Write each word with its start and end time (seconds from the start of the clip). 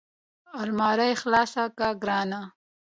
المارۍ 0.61 1.11
خلاصه 1.21 1.63
کړه 1.77 1.89
ګرانه! 2.01 2.41